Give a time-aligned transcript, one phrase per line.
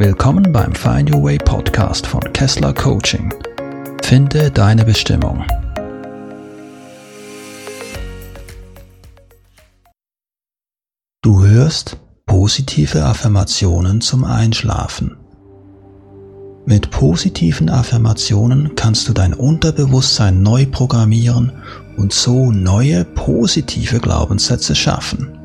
[0.00, 3.34] Willkommen beim Find Your Way Podcast von Kessler Coaching.
[4.00, 5.44] Finde deine Bestimmung.
[11.20, 11.96] Du hörst
[12.26, 15.16] positive Affirmationen zum Einschlafen.
[16.64, 21.50] Mit positiven Affirmationen kannst du dein Unterbewusstsein neu programmieren
[21.96, 25.37] und so neue positive Glaubenssätze schaffen.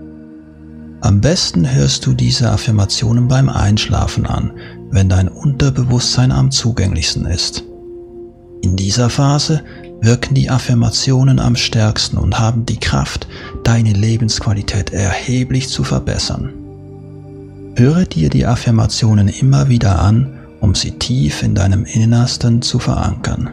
[1.03, 4.53] Am besten hörst du diese Affirmationen beim Einschlafen an,
[4.89, 7.65] wenn dein Unterbewusstsein am zugänglichsten ist.
[8.61, 9.63] In dieser Phase
[9.99, 13.27] wirken die Affirmationen am stärksten und haben die Kraft,
[13.65, 16.53] deine Lebensqualität erheblich zu verbessern.
[17.75, 23.49] Höre dir die Affirmationen immer wieder an, um sie tief in deinem Innersten zu verankern.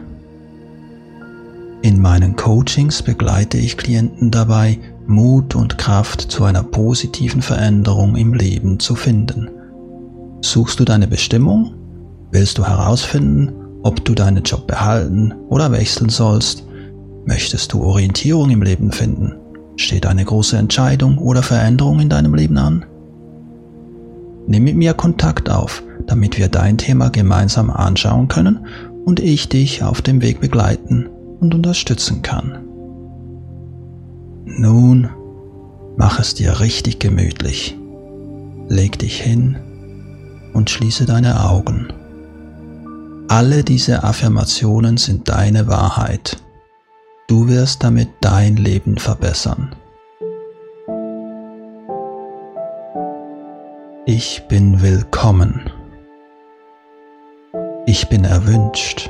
[1.81, 4.79] In meinen Coachings begleite ich Klienten dabei,
[5.11, 9.49] Mut und Kraft zu einer positiven Veränderung im Leben zu finden.
[10.41, 11.73] Suchst du deine Bestimmung?
[12.31, 13.53] Willst du herausfinden,
[13.83, 16.65] ob du deinen Job behalten oder wechseln sollst?
[17.25, 19.35] Möchtest du Orientierung im Leben finden?
[19.75, 22.85] Steht eine große Entscheidung oder Veränderung in deinem Leben an?
[24.47, 28.65] Nimm mit mir Kontakt auf, damit wir dein Thema gemeinsam anschauen können
[29.05, 31.07] und ich dich auf dem Weg begleiten
[31.39, 32.70] und unterstützen kann.
[34.57, 35.09] Nun
[35.97, 37.77] mach es dir richtig gemütlich.
[38.67, 39.57] Leg dich hin
[40.53, 41.87] und schließe deine Augen.
[43.29, 46.37] Alle diese Affirmationen sind deine Wahrheit.
[47.27, 49.73] Du wirst damit dein Leben verbessern.
[54.05, 55.69] Ich bin willkommen.
[57.85, 59.09] Ich bin erwünscht.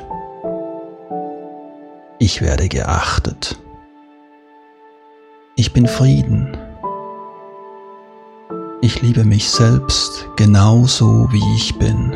[2.19, 3.57] Ich werde geachtet.
[5.61, 6.57] Ich bin Frieden.
[8.81, 12.15] Ich liebe mich selbst genauso wie ich bin.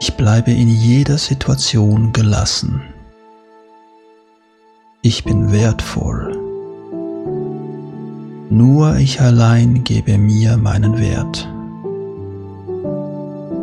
[0.00, 2.82] Ich bleibe in jeder Situation gelassen.
[5.00, 6.36] Ich bin wertvoll.
[8.50, 11.48] Nur ich allein gebe mir meinen Wert.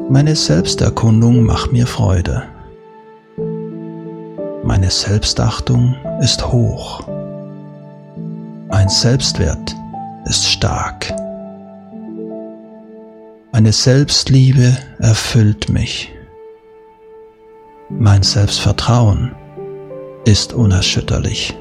[0.10, 2.44] Meine Selbsterkundung macht mir Freude.
[4.64, 7.17] Meine Selbstachtung ist hoch.
[8.80, 9.76] Mein Selbstwert
[10.26, 11.12] ist stark.
[13.52, 16.14] Meine Selbstliebe erfüllt mich.
[17.90, 19.36] Mein Selbstvertrauen
[20.26, 21.58] ist unerschütterlich.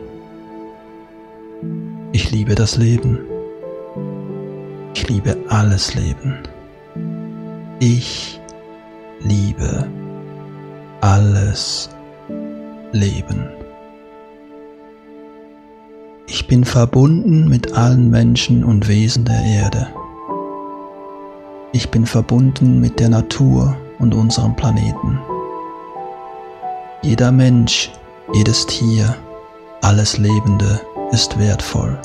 [2.12, 3.20] Ich liebe das Leben.
[4.92, 6.36] Ich liebe alles Leben.
[7.80, 8.38] Ich
[9.20, 9.88] liebe
[11.00, 11.88] alles
[12.92, 13.65] Leben.
[16.46, 19.88] Ich bin verbunden mit allen Menschen und Wesen der Erde.
[21.72, 25.18] Ich bin verbunden mit der Natur und unserem Planeten.
[27.02, 27.90] Jeder Mensch,
[28.32, 29.16] jedes Tier,
[29.82, 30.80] alles Lebende
[31.10, 31.98] ist wertvoll.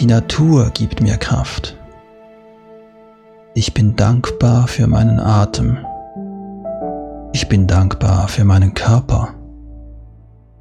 [0.00, 1.76] Die Natur gibt mir Kraft.
[3.54, 5.78] Ich bin dankbar für meinen Atem.
[7.32, 9.28] Ich bin dankbar für meinen Körper.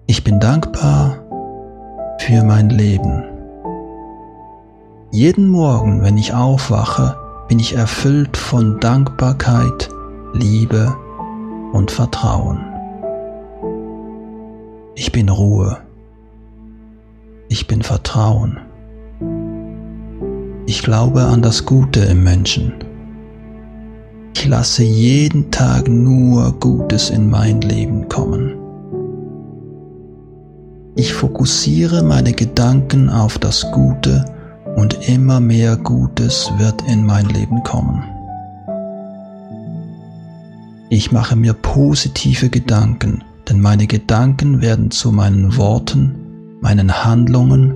[0.06, 1.21] Ich bin dankbar
[2.22, 3.24] für mein Leben.
[5.10, 7.18] Jeden Morgen, wenn ich aufwache,
[7.48, 9.90] bin ich erfüllt von Dankbarkeit,
[10.34, 10.96] Liebe
[11.74, 12.60] und Vertrauen.
[14.94, 15.80] Ich bin Ruhe.
[17.50, 18.60] Ich bin Vertrauen.
[20.68, 22.74] Ich glaube an das Gute im Menschen.
[24.36, 28.61] Ich lasse jeden Tag nur Gutes in mein Leben kommen.
[30.96, 34.26] Ich fokussiere meine Gedanken auf das Gute
[34.76, 38.04] und immer mehr Gutes wird in mein Leben kommen.
[40.90, 47.74] Ich mache mir positive Gedanken, denn meine Gedanken werden zu meinen Worten, meinen Handlungen,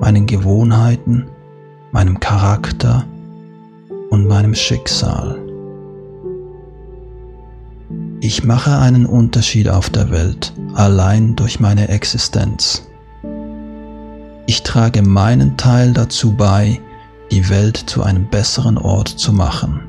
[0.00, 1.26] meinen Gewohnheiten,
[1.92, 3.04] meinem Charakter
[4.10, 5.45] und meinem Schicksal.
[8.20, 12.88] Ich mache einen Unterschied auf der Welt allein durch meine Existenz.
[14.46, 16.80] Ich trage meinen Teil dazu bei,
[17.30, 19.82] die Welt zu einem besseren Ort zu machen.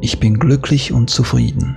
[0.00, 1.76] Ich bin glücklich und zufrieden.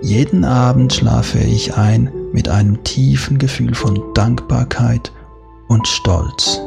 [0.00, 5.12] Jeden Abend schlafe ich ein mit einem tiefen Gefühl von Dankbarkeit
[5.68, 6.60] und Stolz.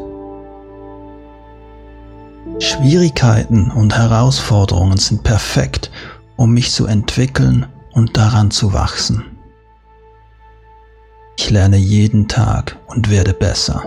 [2.60, 5.92] Schwierigkeiten und Herausforderungen sind perfekt,
[6.36, 9.24] um mich zu entwickeln und daran zu wachsen.
[11.38, 13.84] Ich lerne jeden Tag und werde besser.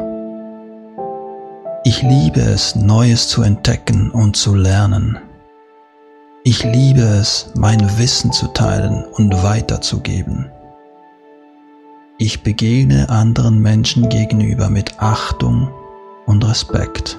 [1.84, 5.18] Ich liebe es, Neues zu entdecken und zu lernen.
[6.44, 10.50] Ich liebe es, mein Wissen zu teilen und weiterzugeben.
[12.18, 15.70] Ich begegne anderen Menschen gegenüber mit Achtung
[16.26, 17.18] und Respekt.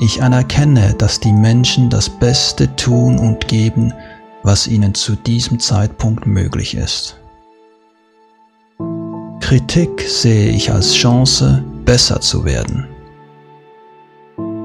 [0.00, 3.92] Ich anerkenne, dass die Menschen das Beste tun und geben,
[4.42, 7.16] was ihnen zu diesem Zeitpunkt möglich ist.
[9.40, 12.86] Kritik sehe ich als Chance, besser zu werden.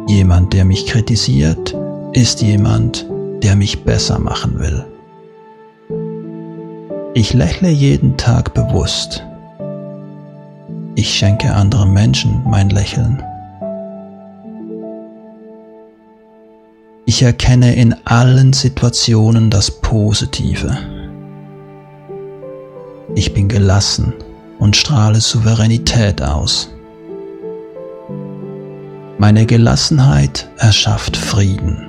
[0.07, 1.75] Jemand, der mich kritisiert,
[2.13, 3.05] ist jemand,
[3.43, 4.85] der mich besser machen will.
[7.13, 9.23] Ich lächle jeden Tag bewusst.
[10.95, 13.21] Ich schenke anderen Menschen mein Lächeln.
[17.09, 20.77] Ich erkenne in allen Situationen das Positive.
[23.15, 24.13] Ich bin gelassen
[24.59, 26.69] und strahle Souveränität aus.
[29.17, 31.87] Meine Gelassenheit erschafft Frieden.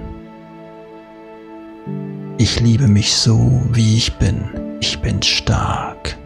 [2.38, 4.44] Ich liebe mich so, wie ich bin.
[4.78, 6.16] Ich bin stark.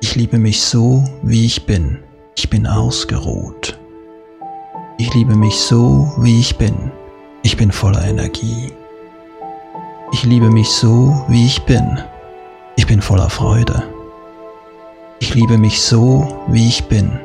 [0.00, 1.98] Ich liebe mich so, wie ich bin.
[2.36, 3.76] Ich bin ausgeruht.
[4.96, 6.92] Ich liebe mich so, wie ich bin.
[7.46, 8.72] Ich bin voller Energie.
[10.10, 12.00] Ich liebe mich so, wie ich bin.
[12.74, 13.84] Ich bin voller Freude.
[15.20, 17.20] Ich liebe mich so, wie ich bin.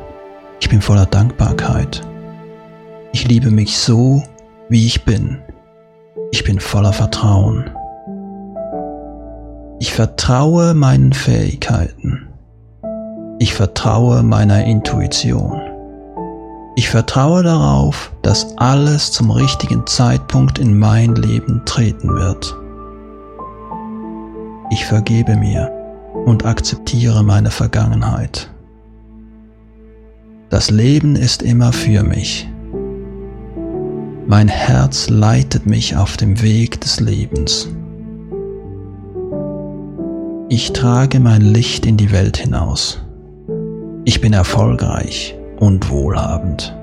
[0.60, 2.04] Ich bin voller Dankbarkeit.
[3.14, 4.22] Ich liebe mich so,
[4.70, 5.42] wie ich bin.
[6.32, 7.72] Ich bin voller Vertrauen.
[9.80, 12.28] Ich vertraue meinen Fähigkeiten.
[13.40, 15.71] Ich vertraue meiner Intuition.
[16.82, 22.58] Ich vertraue darauf, dass alles zum richtigen Zeitpunkt in mein Leben treten wird.
[24.72, 25.72] Ich vergebe mir
[26.26, 28.50] und akzeptiere meine Vergangenheit.
[30.50, 32.50] Das Leben ist immer für mich.
[34.26, 37.70] Mein Herz leitet mich auf dem Weg des Lebens.
[40.50, 43.04] Ich trage mein Licht in die Welt hinaus.
[44.04, 46.76] Ich bin erfolgreich und wohlhabend.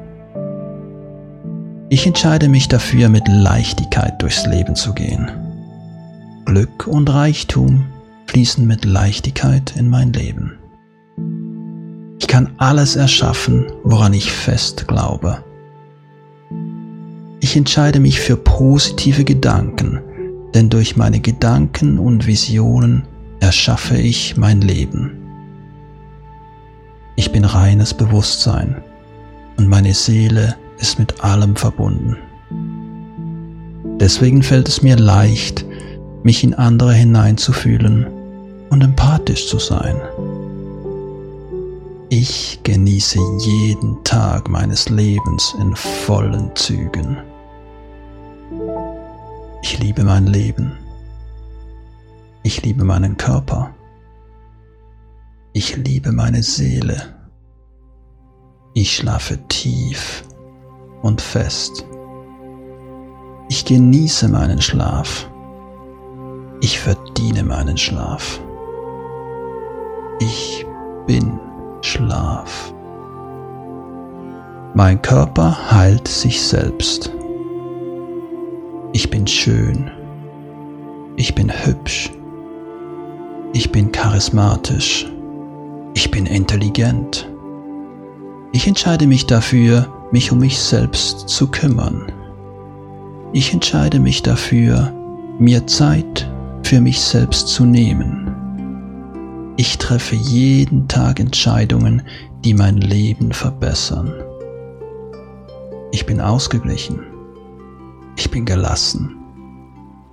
[1.90, 5.28] Ich entscheide mich dafür, mit Leichtigkeit durchs Leben zu gehen.
[6.44, 7.86] Glück und Reichtum
[8.26, 10.52] fließen mit Leichtigkeit in mein Leben.
[12.20, 15.38] Ich kann alles erschaffen, woran ich fest glaube.
[17.40, 20.00] Ich entscheide mich für positive Gedanken,
[20.54, 23.08] denn durch meine Gedanken und Visionen
[23.40, 25.17] erschaffe ich mein Leben.
[27.38, 28.82] Bin reines Bewusstsein
[29.58, 32.16] und meine Seele ist mit allem verbunden.
[34.00, 35.64] Deswegen fällt es mir leicht,
[36.24, 38.08] mich in andere hineinzufühlen
[38.70, 40.00] und empathisch zu sein.
[42.08, 47.18] Ich genieße jeden Tag meines Lebens in vollen Zügen.
[49.62, 50.72] Ich liebe mein Leben.
[52.42, 53.72] Ich liebe meinen Körper.
[55.52, 57.17] Ich liebe meine Seele.
[58.80, 60.22] Ich schlafe tief
[61.02, 61.84] und fest.
[63.48, 65.28] Ich genieße meinen Schlaf.
[66.60, 68.40] Ich verdiene meinen Schlaf.
[70.20, 70.64] Ich
[71.08, 71.40] bin
[71.80, 72.72] Schlaf.
[74.74, 77.10] Mein Körper heilt sich selbst.
[78.92, 79.90] Ich bin schön.
[81.16, 82.12] Ich bin hübsch.
[83.54, 85.04] Ich bin charismatisch.
[85.94, 87.27] Ich bin intelligent.
[88.52, 92.10] Ich entscheide mich dafür, mich um mich selbst zu kümmern.
[93.32, 94.92] Ich entscheide mich dafür,
[95.38, 96.30] mir Zeit
[96.62, 98.34] für mich selbst zu nehmen.
[99.58, 102.02] Ich treffe jeden Tag Entscheidungen,
[102.44, 104.14] die mein Leben verbessern.
[105.92, 107.00] Ich bin ausgeglichen.
[108.16, 109.16] Ich bin gelassen.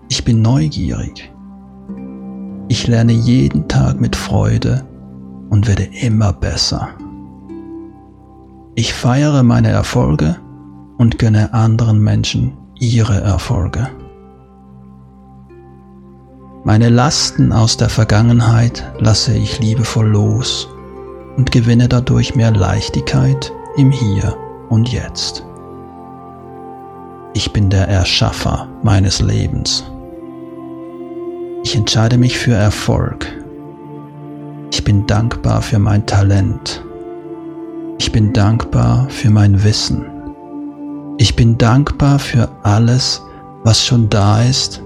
[0.09, 1.31] Ich bin neugierig.
[2.67, 4.85] Ich lerne jeden Tag mit Freude
[5.49, 6.89] und werde immer besser.
[8.77, 10.35] Ich feiere meine Erfolge
[10.97, 13.87] und gönne anderen Menschen ihre Erfolge.
[16.65, 20.67] Meine Lasten aus der Vergangenheit lasse ich liebevoll los
[21.37, 24.35] und gewinne dadurch mehr Leichtigkeit im Hier
[24.67, 25.45] und Jetzt.
[27.33, 29.85] Ich bin der Erschaffer meines Lebens.
[31.63, 33.25] Ich entscheide mich für Erfolg.
[34.71, 36.83] Ich bin dankbar für mein Talent.
[37.97, 40.05] Ich bin dankbar für mein Wissen.
[41.17, 43.21] Ich bin dankbar für alles,
[43.63, 44.81] was schon da ist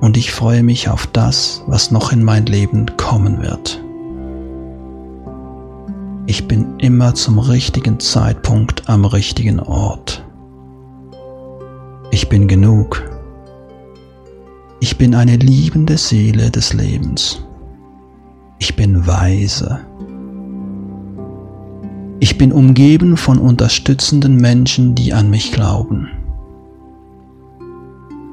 [0.00, 3.82] und ich freue mich auf das, was noch in mein Leben kommen wird.
[6.26, 10.24] Ich bin immer zum richtigen Zeitpunkt am richtigen Ort.
[12.10, 13.02] Ich bin genug.
[14.80, 17.42] Ich bin eine liebende Seele des Lebens.
[18.58, 19.80] Ich bin weise.
[22.18, 26.08] Ich bin umgeben von unterstützenden Menschen, die an mich glauben.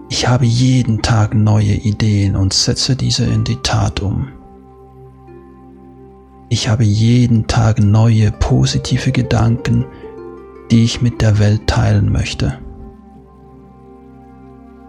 [0.10, 4.30] Ich habe jeden Tag neue Ideen und setze diese in die Tat um.
[6.50, 9.86] Ich habe jeden Tag neue positive Gedanken,
[10.72, 12.60] die ich mit der Welt teilen möchte.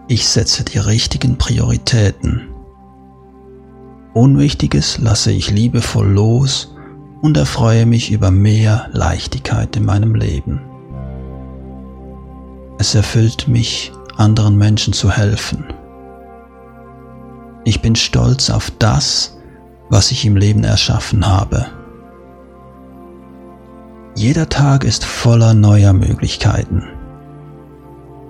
[0.07, 2.43] Ich setze die richtigen Prioritäten.
[4.13, 6.74] Unwichtiges lasse ich liebevoll los
[7.25, 10.61] und erfreue mich über mehr Leichtigkeit in meinem Leben.
[12.77, 15.65] Es erfüllt mich, anderen Menschen zu helfen.
[17.63, 19.39] Ich bin stolz auf das,
[19.89, 21.65] was ich im Leben erschaffen habe.
[24.13, 26.83] Jeder Tag ist voller neuer Möglichkeiten.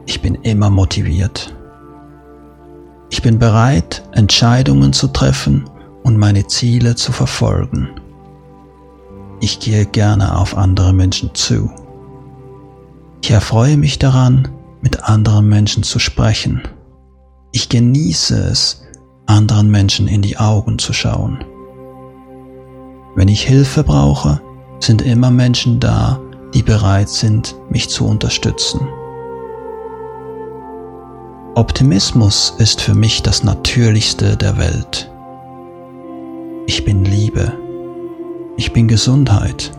[0.06, 1.54] Ich bin immer motiviert.
[3.10, 5.70] Ich bin bereit, Entscheidungen zu treffen
[6.04, 7.90] und meine Ziele zu verfolgen.
[9.46, 11.70] Ich gehe gerne auf andere Menschen zu.
[13.22, 14.48] Ich erfreue mich daran,
[14.82, 16.64] mit anderen Menschen zu sprechen.
[17.52, 18.82] Ich genieße es,
[19.28, 21.46] anderen Menschen in die Augen zu schauen.
[23.16, 24.42] Wenn ich Hilfe brauche,
[24.80, 26.20] sind immer Menschen da,
[26.56, 28.80] die bereit sind, mich zu unterstützen.
[31.54, 35.12] Optimismus ist für mich das Natürlichste der Welt.
[36.66, 37.65] Ich bin Liebe.
[38.58, 39.72] Ich bin Gesundheit.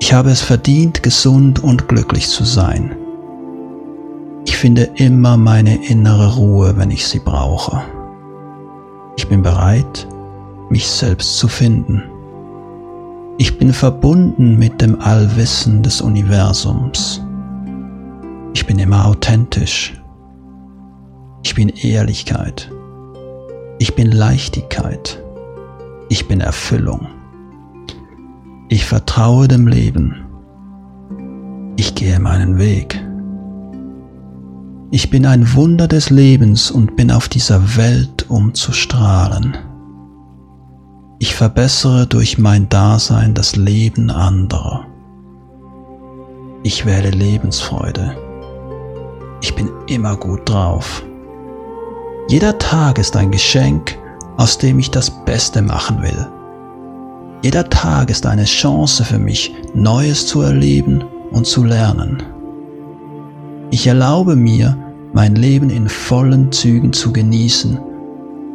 [0.00, 2.96] Ich habe es verdient, gesund und glücklich zu sein.
[4.46, 7.82] Ich finde immer meine innere Ruhe, wenn ich sie brauche.
[9.16, 10.08] Ich bin bereit,
[10.70, 12.02] mich selbst zu finden.
[13.36, 17.22] Ich bin verbunden mit dem Allwissen des Universums.
[18.54, 20.00] Ich bin immer authentisch.
[21.42, 22.70] Ich bin Ehrlichkeit.
[23.78, 25.22] Ich bin Leichtigkeit.
[26.08, 27.08] Ich bin Erfüllung.
[28.68, 30.16] Ich vertraue dem Leben.
[31.76, 33.00] Ich gehe meinen Weg.
[34.90, 39.56] Ich bin ein Wunder des Lebens und bin auf dieser Welt, um zu strahlen.
[41.20, 44.84] Ich verbessere durch mein Dasein das Leben anderer.
[46.64, 48.16] Ich wähle Lebensfreude.
[49.42, 51.04] Ich bin immer gut drauf.
[52.28, 53.96] Jeder Tag ist ein Geschenk,
[54.36, 56.26] aus dem ich das Beste machen will.
[57.46, 62.20] Jeder Tag ist eine Chance für mich, Neues zu erleben und zu lernen.
[63.70, 64.76] Ich erlaube mir,
[65.12, 67.78] mein Leben in vollen Zügen zu genießen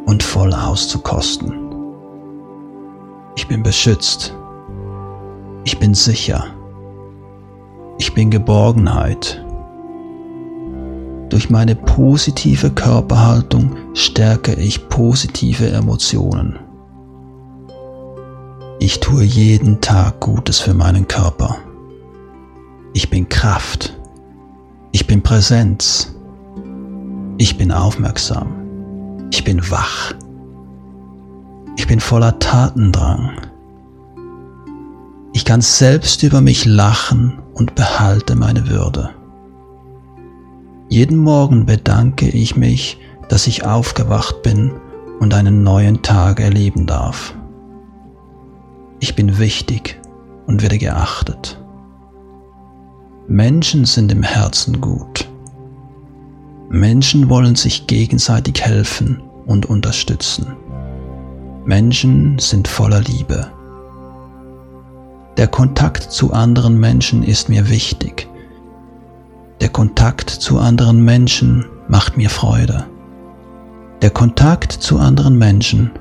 [0.04, 1.54] und voll auszukosten.
[3.34, 4.34] Ich bin beschützt.
[5.64, 6.44] Ich bin sicher.
[7.96, 9.42] Ich bin Geborgenheit.
[11.30, 16.58] Durch meine positive Körperhaltung stärke ich positive Emotionen.
[18.84, 21.56] Ich tue jeden Tag Gutes für meinen Körper.
[22.94, 23.96] Ich bin Kraft.
[24.90, 26.16] Ich bin Präsenz.
[27.38, 29.28] Ich bin aufmerksam.
[29.30, 30.14] Ich bin wach.
[31.76, 33.30] Ich bin voller Tatendrang.
[35.32, 39.10] Ich kann selbst über mich lachen und behalte meine Würde.
[40.88, 42.98] Jeden Morgen bedanke ich mich,
[43.28, 44.72] dass ich aufgewacht bin
[45.20, 47.36] und einen neuen Tag erleben darf.
[49.02, 50.00] Ich bin wichtig
[50.46, 51.60] und werde geachtet.
[53.26, 55.28] Menschen sind im Herzen gut.
[56.70, 60.56] Menschen wollen sich gegenseitig helfen und unterstützen.
[61.66, 63.50] Menschen sind voller Liebe.
[65.36, 68.28] Der Kontakt zu anderen Menschen ist mir wichtig
[69.62, 72.84] der Kontakt zu anderen Menschen macht mir Freude.
[74.02, 75.92] Der Kontakt zu anderen Menschen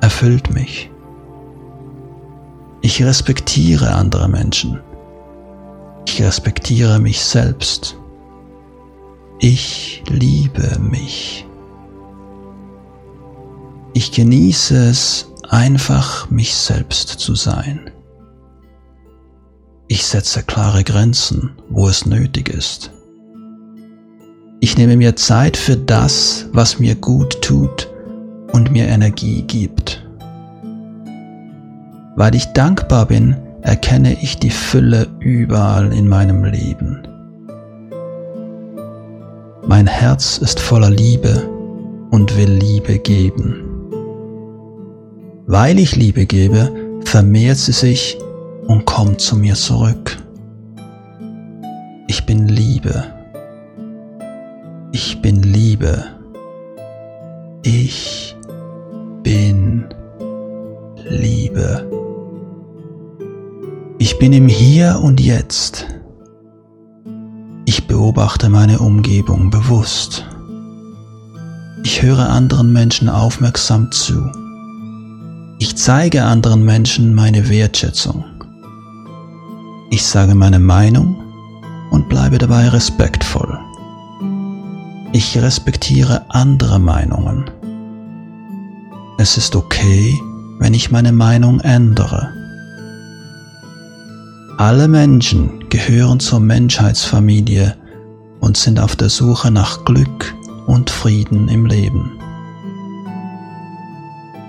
[0.00, 0.90] erfüllt mich.
[2.84, 4.78] Ich respektiere andere Menschen.
[6.06, 7.96] Ich respektiere mich selbst.
[9.38, 11.46] Ich liebe mich.
[13.94, 17.90] Ich genieße es, einfach mich selbst zu sein.
[19.88, 22.90] Ich setze klare Grenzen, wo es nötig ist.
[24.60, 27.88] Ich nehme mir Zeit für das, was mir gut tut
[28.52, 30.03] und mir Energie gibt.
[32.16, 37.02] Weil ich dankbar bin, erkenne ich die Fülle überall in meinem Leben.
[39.66, 41.48] Mein Herz ist voller Liebe
[42.10, 43.64] und will Liebe geben.
[45.46, 46.70] Weil ich Liebe gebe,
[47.04, 48.18] vermehrt sie sich
[48.66, 50.16] und komm zu mir zurück.
[52.06, 53.04] Ich bin Liebe.
[54.92, 56.04] Ich bin Liebe.
[57.62, 58.36] Ich
[59.22, 59.86] bin
[61.08, 62.03] Liebe.
[63.98, 65.86] Ich bin im Hier und Jetzt.
[67.64, 70.26] Ich beobachte meine Umgebung bewusst.
[71.84, 74.30] Ich höre anderen Menschen aufmerksam zu.
[75.60, 78.24] Ich zeige anderen Menschen meine Wertschätzung.
[79.90, 81.22] Ich sage meine Meinung
[81.92, 83.58] und bleibe dabei respektvoll.
[85.12, 87.48] Ich respektiere andere Meinungen.
[89.18, 90.20] Es ist okay,
[90.58, 92.43] wenn ich meine Meinung ändere.
[94.56, 97.76] Alle Menschen gehören zur Menschheitsfamilie
[98.40, 100.32] und sind auf der Suche nach Glück
[100.66, 102.12] und Frieden im Leben.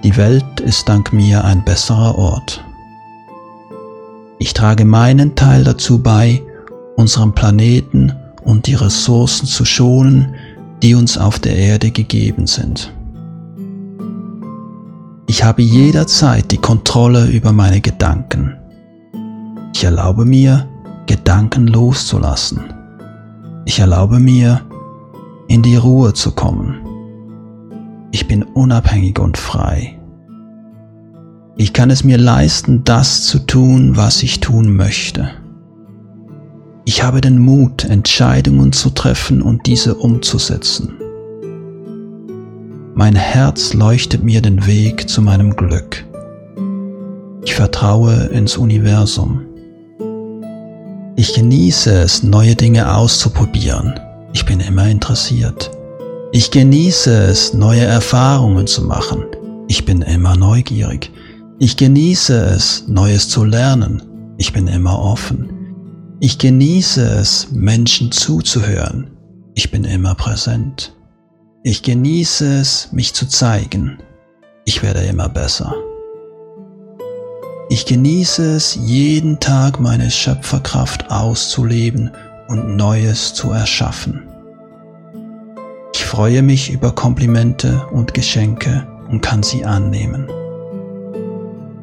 [0.03, 2.63] Die Welt ist dank mir ein besserer Ort.
[4.37, 6.43] Ich trage meinen Teil dazu bei,
[6.95, 10.35] unseren Planeten und die Ressourcen zu schonen,
[10.83, 12.93] die uns auf der Erde gegeben sind.
[15.25, 18.55] Ich habe jederzeit die Kontrolle über meine Gedanken.
[19.75, 20.69] Ich erlaube mir,
[21.05, 22.61] Gedanken loszulassen.
[23.65, 24.61] Ich erlaube mir,
[25.49, 26.77] in die Ruhe zu kommen.
[28.13, 29.99] Ich bin unabhängig und frei.
[31.57, 35.31] Ich kann es mir leisten, das zu tun, was ich tun möchte.
[36.85, 40.93] Ich habe den Mut, Entscheidungen zu treffen und diese umzusetzen.
[42.93, 46.05] Mein Herz leuchtet mir den Weg zu meinem Glück.
[47.43, 49.44] Ich vertraue ins Universum.
[51.15, 53.99] Ich genieße es, neue Dinge auszuprobieren
[54.35, 55.71] ich bin immer interessiert.
[56.33, 59.23] Ich genieße es, neue Erfahrungen zu machen.
[59.69, 61.09] Ich bin immer neugierig.
[61.57, 64.03] Ich genieße es, Neues zu lernen.
[64.37, 66.17] Ich bin immer offen.
[66.19, 69.11] Ich genieße es, Menschen zuzuhören.
[69.53, 70.93] Ich bin immer präsent.
[71.63, 73.99] Ich genieße es, mich zu zeigen.
[74.65, 75.73] Ich werde immer besser.
[77.67, 82.11] Ich genieße es, jeden Tag meine Schöpferkraft auszuleben
[82.47, 84.21] und Neues zu erschaffen.
[85.95, 90.27] Ich freue mich über Komplimente und Geschenke und kann sie annehmen.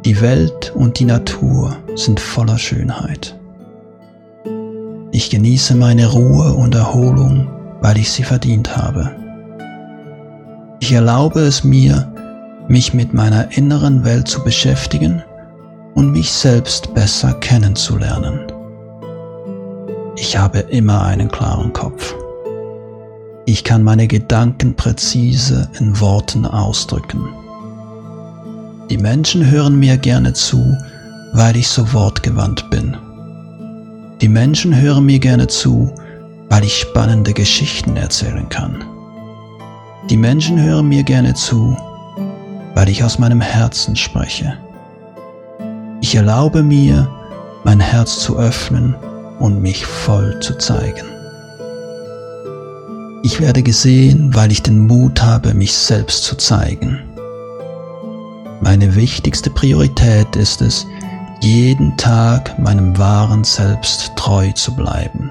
[0.05, 3.37] Die Welt und die Natur sind voller Schönheit.
[5.11, 9.11] Ich genieße meine Ruhe und Erholung, weil ich sie verdient habe.
[10.79, 12.13] Ich erlaube es mir,
[12.69, 15.25] mich mit meiner inneren Welt zu beschäftigen
[15.95, 18.41] und mich selbst besser kennenzulernen.
[20.17, 22.15] Ich habe immer einen klaren Kopf.
[23.45, 27.29] Ich kann meine Gedanken präzise in Worten ausdrücken.
[28.91, 30.77] Die Menschen hören mir gerne zu,
[31.33, 32.97] weil ich so wortgewandt bin.
[34.21, 35.93] Die Menschen hören mir gerne zu,
[36.51, 38.85] weil ich spannende Geschichten erzählen kann.
[40.11, 41.77] Die Menschen hören mir gerne zu,
[42.75, 44.59] weil ich aus meinem Herzen spreche.
[46.03, 47.09] Ich erlaube mir,
[47.63, 48.97] mein Herz zu öffnen
[49.39, 51.07] und mich voll zu zeigen.
[53.23, 56.99] Ich werde gesehen, weil ich den Mut habe, mich selbst zu zeigen.
[58.61, 60.89] Meine wichtigste Priorität ist es,
[61.41, 65.31] jeden Tag meinem wahren Selbst treu zu bleiben.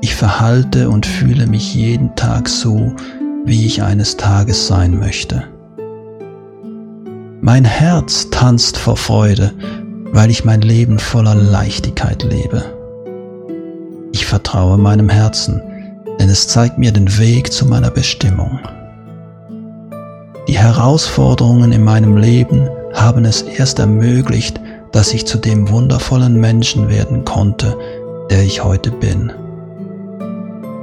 [0.00, 2.94] Ich verhalte und fühle mich jeden Tag so,
[3.44, 5.44] wie ich eines Tages sein möchte.
[7.42, 9.52] Mein Herz tanzt vor Freude,
[10.12, 12.62] weil ich mein Leben voller Leichtigkeit lebe.
[14.12, 15.62] Ich vertraue meinem Herzen,
[16.18, 18.60] denn es zeigt mir den Weg zu meiner Bestimmung.
[20.48, 24.60] Die Herausforderungen in meinem Leben haben es erst ermöglicht,
[24.92, 27.74] dass ich zu dem wundervollen Menschen werden konnte,
[28.28, 29.32] der ich heute bin.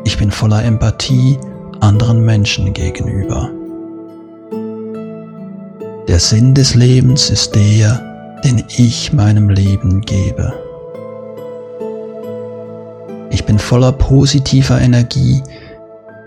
[0.06, 1.38] Ich bin voller Empathie
[1.82, 3.52] anderen Menschen gegenüber.
[6.08, 10.54] Der Sinn des Lebens ist der, den ich meinem Leben gebe.
[13.30, 15.44] Ich bin voller positiver Energie,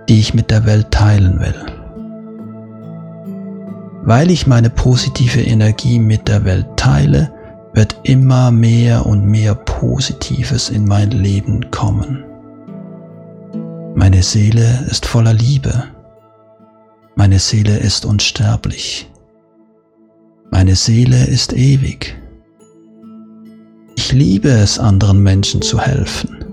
[0.08, 1.54] die ich mit der Welt teilen will.
[4.02, 7.32] Weil ich meine positive Energie mit der Welt teile,
[7.72, 12.24] wird immer mehr und mehr Positives in mein Leben kommen.
[13.94, 15.84] Meine Seele ist voller Liebe.
[17.14, 19.09] Meine Seele ist unsterblich.
[20.50, 22.16] Meine Seele ist ewig.
[23.94, 26.44] Ich liebe es, anderen Menschen zu helfen.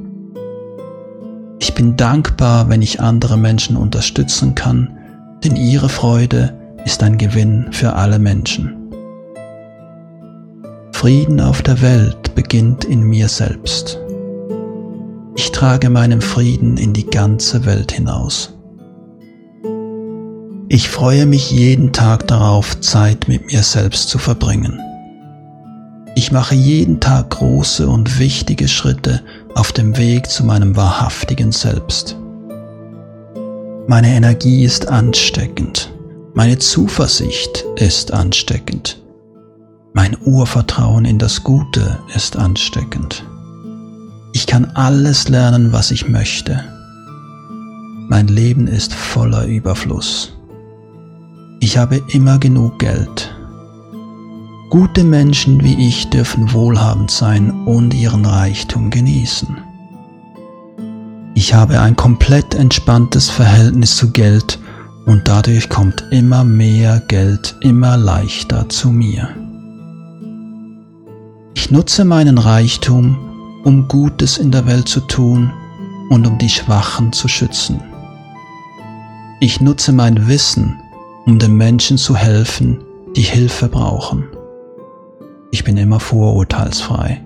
[1.59, 4.97] Ich bin dankbar, wenn ich andere Menschen unterstützen kann,
[5.43, 6.53] denn ihre Freude
[6.85, 8.75] ist ein Gewinn für alle Menschen.
[10.91, 13.99] Frieden auf der Welt beginnt in mir selbst.
[15.35, 18.56] Ich trage meinen Frieden in die ganze Welt hinaus.
[20.69, 24.81] Ich freue mich jeden Tag darauf, Zeit mit mir selbst zu verbringen.
[26.13, 29.21] Ich mache jeden Tag große und wichtige Schritte
[29.55, 32.17] auf dem Weg zu meinem wahrhaftigen Selbst.
[33.87, 35.93] Meine Energie ist ansteckend.
[36.33, 39.01] Meine Zuversicht ist ansteckend.
[39.93, 43.23] Mein Urvertrauen in das Gute ist ansteckend.
[44.33, 46.61] Ich kann alles lernen, was ich möchte.
[48.09, 50.36] Mein Leben ist voller Überfluss.
[51.59, 53.35] Ich habe immer genug Geld.
[54.69, 59.57] Gute Menschen wie ich dürfen wohlhabend sein und ihren Reichtum genießen.
[61.33, 64.59] Ich habe ein komplett entspanntes Verhältnis zu Geld
[65.05, 69.29] und dadurch kommt immer mehr Geld immer leichter zu mir.
[71.55, 73.17] Ich nutze meinen Reichtum,
[73.63, 75.51] um Gutes in der Welt zu tun
[76.09, 77.81] und um die Schwachen zu schützen.
[79.39, 80.79] Ich nutze mein Wissen,
[81.27, 82.79] um den Menschen zu helfen,
[83.15, 84.23] die Hilfe brauchen.
[85.51, 87.21] Ich bin immer vorurteilsfrei.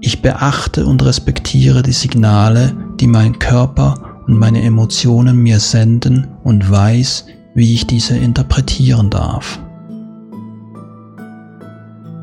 [0.00, 6.70] Ich beachte und respektiere die Signale, die mein Körper und meine Emotionen mir senden und
[6.70, 9.60] weiß, wie ich diese interpretieren darf.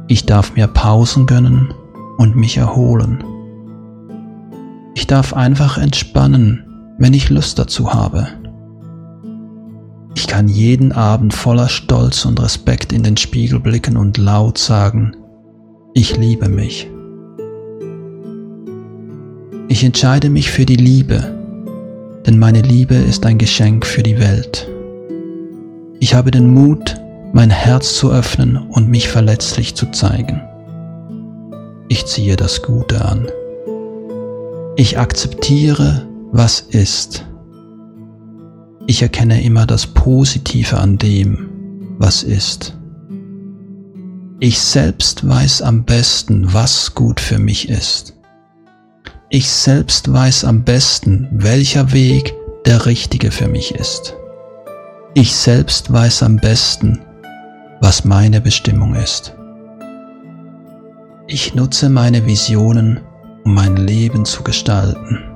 [0.08, 1.74] Ich darf mir Pausen gönnen
[2.18, 3.24] und mich erholen.
[4.96, 8.41] Ich darf einfach entspannen, wenn ich Lust dazu habe.
[10.22, 15.16] Ich kann jeden Abend voller Stolz und Respekt in den Spiegel blicken und laut sagen,
[15.96, 16.88] ich liebe mich.
[19.68, 21.24] Ich entscheide mich für die Liebe,
[22.28, 24.70] denn meine Liebe ist ein Geschenk für die Welt.
[26.00, 27.02] Ich habe den Mut,
[27.34, 30.40] mein Herz zu öffnen und mich verletzlich zu zeigen.
[31.90, 33.28] Ich ziehe das Gute an.
[34.76, 37.26] Ich akzeptiere, was ist.
[38.88, 42.78] Ich erkenne immer das Positive an dem, was ist.
[44.40, 48.16] Ich selbst weiß am besten, was gut für mich ist.
[49.30, 52.34] Ich selbst weiß am besten, welcher Weg
[52.66, 54.16] der richtige für mich ist.
[55.14, 57.00] Ich selbst weiß am besten,
[57.82, 59.36] was meine Bestimmung ist.
[61.28, 63.00] Ich nutze meine Visionen,
[63.46, 65.31] um mein Leben zu gestalten.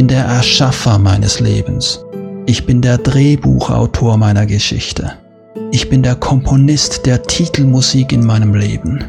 [0.00, 2.02] Ich bin der Erschaffer meines Lebens.
[2.46, 5.12] Ich bin der Drehbuchautor meiner Geschichte.
[5.72, 9.04] Ich bin der Komponist der Titelmusik in meinem Leben.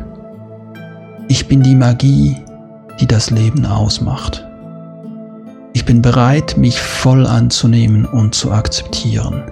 [1.29, 2.35] Ich bin die Magie,
[2.99, 4.45] die das Leben ausmacht.
[5.71, 9.43] Ich bin bereit, mich voll anzunehmen und zu akzeptieren.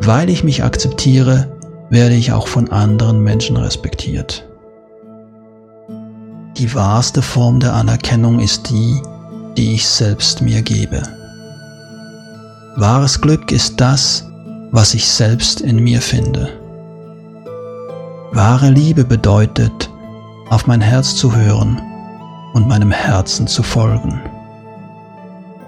[0.00, 1.52] Weil ich mich akzeptiere,
[1.90, 4.48] werde ich auch von anderen Menschen respektiert.
[6.56, 9.02] Die wahrste Form der Anerkennung ist die,
[9.56, 11.02] die ich selbst mir gebe.
[12.76, 14.28] Wahres Glück ist das,
[14.70, 16.48] was ich selbst in mir finde.
[18.32, 19.90] Wahre Liebe bedeutet,
[20.50, 21.80] auf mein Herz zu hören
[22.52, 24.20] und meinem Herzen zu folgen.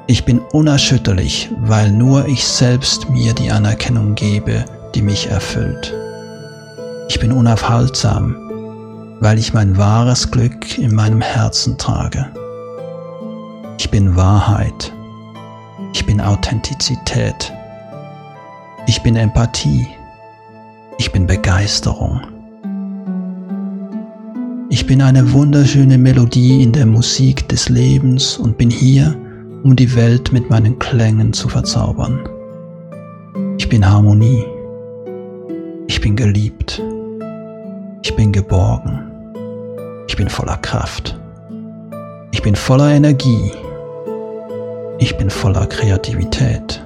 [0.07, 5.95] Ich bin unerschütterlich, weil nur ich selbst mir die Anerkennung gebe, die mich erfüllt.
[7.09, 8.37] Ich bin unaufhaltsam,
[9.21, 12.27] weil ich mein wahres Glück in meinem Herzen trage.
[13.89, 14.93] Ich bin Wahrheit.
[15.95, 17.55] Ich bin Authentizität.
[18.87, 19.89] Ich bin Empathie.
[20.99, 22.21] Ich bin Begeisterung.
[24.69, 29.17] Ich bin eine wunderschöne Melodie in der Musik des Lebens und bin hier,
[29.63, 32.29] um die Welt mit meinen Klängen zu verzaubern.
[33.57, 34.45] Ich bin Harmonie.
[35.87, 36.83] Ich bin geliebt.
[38.03, 39.01] Ich bin geborgen.
[40.09, 41.19] Ich bin voller Kraft.
[42.33, 43.51] Ich bin voller Energie.
[45.01, 46.83] Ich bin voller Kreativität.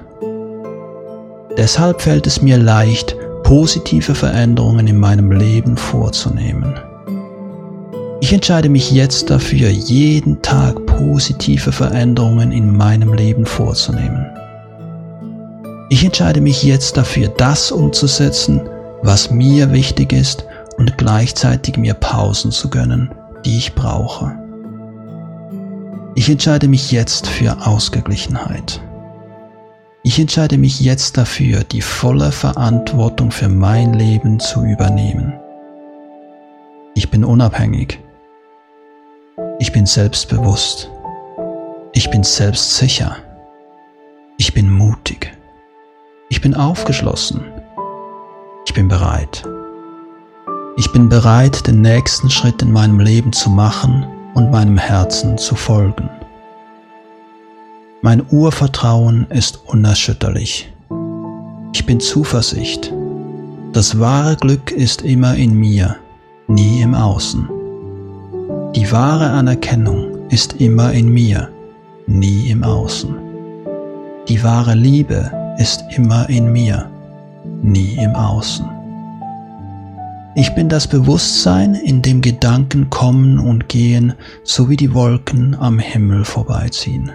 [1.57, 6.79] Deshalb fällt es mir leicht, positive Veränderungen in meinem Leben vorzunehmen.
[8.21, 14.25] Ich entscheide mich jetzt dafür, jeden Tag positive Veränderungen in meinem Leben vorzunehmen.
[15.89, 18.61] Ich entscheide mich jetzt dafür, das umzusetzen,
[19.01, 20.45] was mir wichtig ist
[20.77, 23.11] und gleichzeitig mir Pausen zu gönnen,
[23.43, 24.42] die ich brauche.
[26.15, 28.81] Ich entscheide mich jetzt für Ausgeglichenheit.
[30.03, 35.33] Ich entscheide mich jetzt dafür, die volle Verantwortung für mein Leben zu übernehmen.
[36.93, 37.99] Ich bin unabhängig.
[39.57, 40.91] Ich bin selbstbewusst.
[41.93, 43.15] Ich bin selbstsicher.
[44.37, 45.35] Ich bin mutig.
[46.29, 47.41] Ich bin aufgeschlossen.
[48.67, 49.43] Ich bin bereit.
[50.77, 55.55] Ich bin bereit, den nächsten Schritt in meinem Leben zu machen und meinem Herzen zu
[55.55, 56.09] folgen.
[58.01, 60.73] Mein Urvertrauen ist unerschütterlich.
[61.73, 62.93] Ich bin Zuversicht.
[63.71, 65.95] Das wahre Glück ist immer in mir,
[66.47, 67.49] nie im Außen.
[68.75, 71.49] Die wahre Anerkennung ist immer in mir,
[72.07, 73.15] nie im Außen.
[74.27, 76.89] Die wahre Liebe ist immer in mir,
[77.61, 78.72] nie im Außen.
[80.35, 85.77] Ich bin das Bewusstsein, in dem Gedanken kommen und gehen, so wie die Wolken am
[85.77, 87.11] Himmel vorbeiziehen.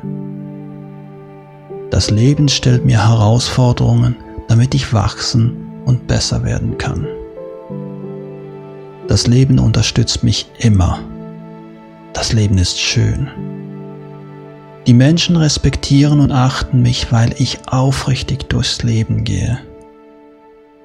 [1.91, 4.15] Das Leben stellt mir Herausforderungen,
[4.47, 7.09] damit ich wachsen und besser werden kann.
[9.09, 11.01] Das Leben unterstützt mich immer.
[12.13, 13.29] Das Leben ist schön.
[14.87, 19.59] Die Menschen respektieren und achten mich, weil ich aufrichtig durchs Leben gehe.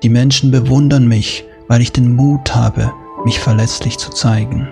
[0.01, 2.93] Die Menschen bewundern mich, weil ich den Mut habe,
[3.25, 4.67] mich verletzlich zu zeigen.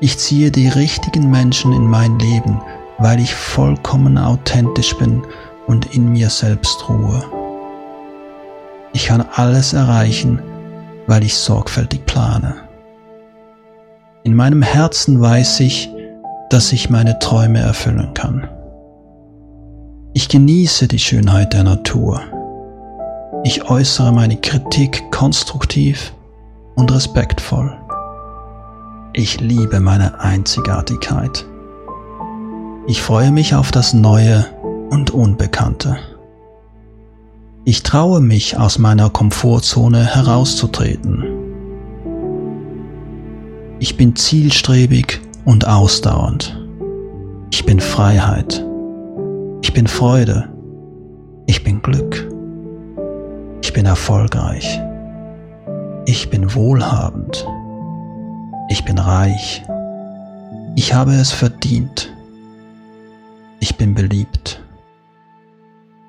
[0.00, 2.62] Ich ziehe die richtigen Menschen in mein Leben,
[2.96, 5.22] weil ich vollkommen authentisch bin
[5.66, 7.22] und in mir selbst ruhe.
[8.94, 10.40] Ich kann alles erreichen,
[11.06, 12.54] weil ich sorgfältig plane.
[14.22, 15.90] In meinem Herzen weiß ich,
[16.48, 18.48] dass ich meine Träume erfüllen kann.
[20.14, 22.22] Ich genieße die Schönheit der Natur.
[23.42, 26.12] Ich äußere meine Kritik konstruktiv
[26.74, 27.74] und respektvoll.
[29.14, 31.46] Ich liebe meine Einzigartigkeit.
[32.86, 34.44] Ich freue mich auf das Neue
[34.90, 35.96] und Unbekannte.
[37.64, 41.24] Ich traue mich, aus meiner Komfortzone herauszutreten.
[43.78, 46.58] Ich bin zielstrebig und ausdauernd.
[47.50, 48.66] Ich bin Freiheit.
[49.62, 50.48] Ich bin Freude.
[51.46, 52.29] Ich bin Glück.
[53.70, 54.80] Ich bin erfolgreich.
[56.04, 57.46] Ich bin wohlhabend.
[58.68, 59.62] Ich bin reich.
[60.74, 62.12] Ich habe es verdient.
[63.60, 64.60] Ich bin beliebt.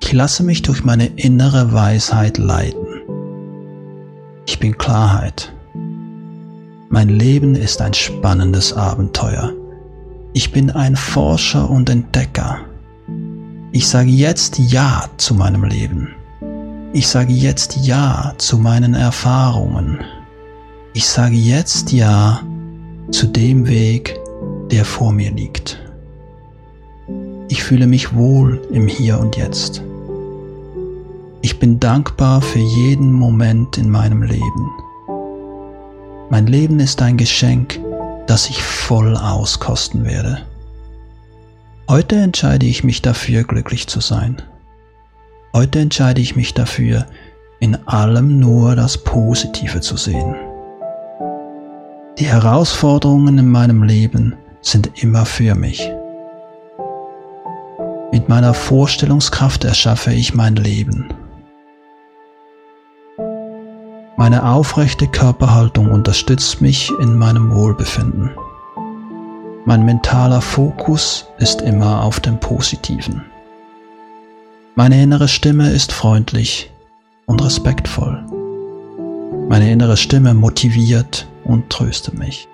[0.00, 2.84] Ich lasse mich durch meine innere Weisheit leiten.
[4.44, 5.52] Ich bin Klarheit.
[6.88, 9.52] Mein Leben ist ein spannendes Abenteuer.
[10.32, 12.58] Ich bin ein Forscher und Entdecker.
[13.70, 16.16] Ich sage jetzt Ja zu meinem Leben.
[16.94, 20.00] Ich sage jetzt Ja zu meinen Erfahrungen.
[20.92, 22.42] Ich sage jetzt Ja
[23.10, 24.20] zu dem Weg,
[24.70, 25.78] der vor mir liegt.
[27.48, 29.82] Ich fühle mich wohl im Hier und Jetzt.
[31.40, 34.70] Ich bin dankbar für jeden Moment in meinem Leben.
[36.28, 37.80] Mein Leben ist ein Geschenk,
[38.26, 40.40] das ich voll auskosten werde.
[41.88, 44.42] Heute entscheide ich mich dafür, glücklich zu sein.
[45.54, 47.06] Heute entscheide ich mich dafür,
[47.60, 50.34] in allem nur das Positive zu sehen.
[52.18, 55.90] Die Herausforderungen in meinem Leben sind immer für mich.
[58.12, 61.08] Mit meiner Vorstellungskraft erschaffe ich mein Leben.
[64.16, 68.30] Meine aufrechte Körperhaltung unterstützt mich in meinem Wohlbefinden.
[69.66, 73.31] Mein mentaler Fokus ist immer auf dem Positiven.
[74.74, 76.72] Meine innere Stimme ist freundlich
[77.26, 78.24] und respektvoll.
[79.50, 82.48] Meine innere Stimme motiviert und tröstet mich.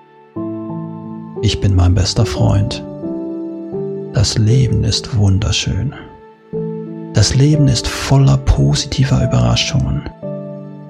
[1.43, 2.83] Ich bin mein bester Freund.
[4.15, 5.95] Das Leben ist wunderschön.
[7.15, 10.11] Das Leben ist voller positiver Überraschungen.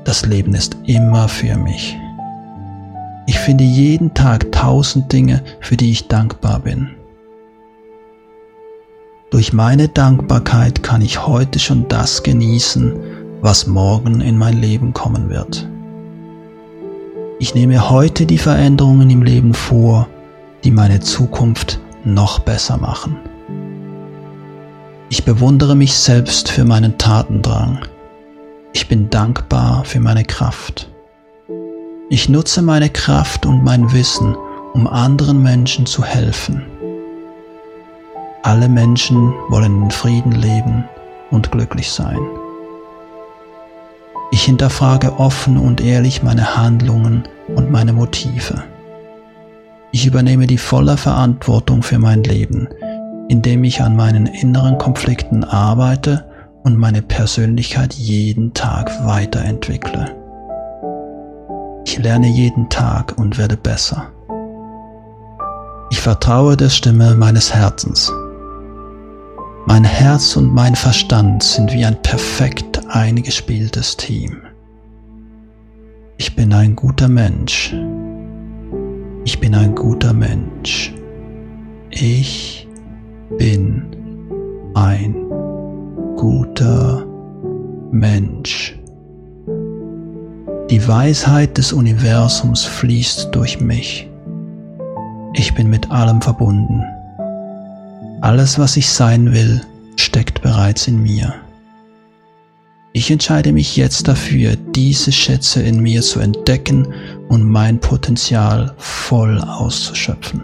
[0.04, 1.94] Das Leben ist immer für mich.
[3.26, 6.88] Ich finde jeden Tag tausend Dinge, für die ich dankbar bin.
[9.30, 12.94] Durch meine Dankbarkeit kann ich heute schon das genießen,
[13.42, 15.68] was morgen in mein Leben kommen wird.
[17.38, 20.08] Ich nehme heute die Veränderungen im Leben vor,
[20.64, 23.16] die meine Zukunft noch besser machen.
[25.10, 27.80] Ich bewundere mich selbst für meinen Tatendrang.
[28.72, 30.90] Ich bin dankbar für meine Kraft.
[32.08, 34.34] Ich nutze meine Kraft und mein Wissen,
[34.72, 36.62] um anderen Menschen zu helfen.
[38.48, 40.84] Alle Menschen wollen in Frieden leben
[41.30, 42.18] und glücklich sein.
[44.30, 48.62] Ich hinterfrage offen und ehrlich meine Handlungen und meine Motive.
[49.92, 52.68] Ich übernehme die volle Verantwortung für mein Leben,
[53.28, 56.24] indem ich an meinen inneren Konflikten arbeite
[56.62, 60.16] und meine Persönlichkeit jeden Tag weiterentwickle.
[61.84, 64.06] Ich lerne jeden Tag und werde besser.
[65.90, 68.10] Ich vertraue der Stimme meines Herzens.
[69.68, 74.38] Mein Herz und mein Verstand sind wie ein perfekt eingespieltes Team.
[76.16, 77.74] Ich bin ein guter Mensch.
[79.26, 80.94] Ich bin ein guter Mensch.
[81.90, 82.66] Ich
[83.36, 83.84] bin
[84.74, 85.14] ein
[86.16, 87.04] guter
[87.90, 88.74] Mensch.
[90.70, 94.08] Die Weisheit des Universums fließt durch mich.
[95.34, 96.82] Ich bin mit allem verbunden.
[98.20, 99.60] Alles, was ich sein will,
[99.96, 101.34] steckt bereits in mir.
[102.92, 106.88] Ich entscheide mich jetzt dafür, diese Schätze in mir zu entdecken
[107.28, 110.42] und mein Potenzial voll auszuschöpfen.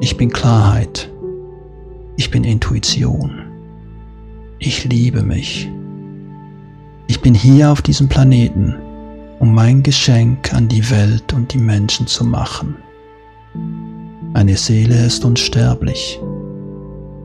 [0.00, 1.10] Ich bin Klarheit.
[2.16, 3.42] Ich bin Intuition.
[4.58, 5.70] Ich liebe mich.
[7.06, 8.74] Ich bin hier auf diesem Planeten,
[9.40, 12.76] um mein Geschenk an die Welt und die Menschen zu machen.
[14.32, 16.18] Meine Seele ist unsterblich.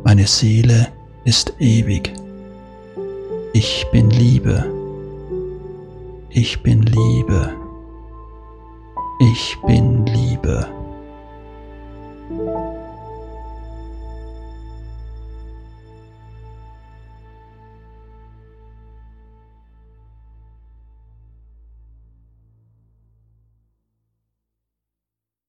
[0.08, 0.90] Meine Seele
[1.24, 2.14] ist ewig.
[3.54, 4.64] Ich bin Liebe.
[6.30, 7.52] Ich bin Liebe.
[9.20, 10.06] Ich bin